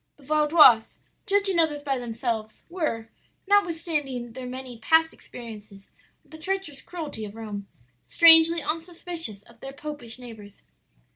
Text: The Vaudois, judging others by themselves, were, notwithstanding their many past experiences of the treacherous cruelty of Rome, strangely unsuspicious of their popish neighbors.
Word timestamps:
The 0.17 0.23
Vaudois, 0.23 0.97
judging 1.27 1.59
others 1.59 1.83
by 1.83 1.99
themselves, 1.99 2.63
were, 2.69 3.09
notwithstanding 3.45 4.33
their 4.33 4.47
many 4.47 4.79
past 4.79 5.13
experiences 5.13 5.91
of 6.25 6.31
the 6.31 6.39
treacherous 6.39 6.81
cruelty 6.81 7.23
of 7.23 7.35
Rome, 7.35 7.67
strangely 8.07 8.63
unsuspicious 8.63 9.43
of 9.43 9.59
their 9.59 9.73
popish 9.73 10.17
neighbors. 10.17 10.63